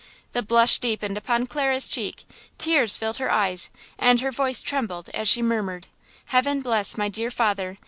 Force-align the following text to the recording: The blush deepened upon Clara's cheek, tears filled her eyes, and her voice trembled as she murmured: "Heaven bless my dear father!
The 0.31 0.41
blush 0.41 0.79
deepened 0.79 1.15
upon 1.15 1.45
Clara's 1.45 1.87
cheek, 1.87 2.25
tears 2.57 2.97
filled 2.97 3.17
her 3.17 3.31
eyes, 3.31 3.69
and 3.99 4.19
her 4.21 4.31
voice 4.31 4.63
trembled 4.63 5.09
as 5.09 5.29
she 5.29 5.43
murmured: 5.43 5.85
"Heaven 6.25 6.61
bless 6.61 6.97
my 6.97 7.07
dear 7.07 7.29
father! 7.29 7.77